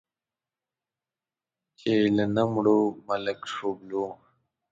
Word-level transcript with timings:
چې 1.79 1.91
له 2.15 2.25
نه 2.35 2.43
مړو، 2.53 2.79
ملک 3.07 3.39
شوبلو. 3.53 4.05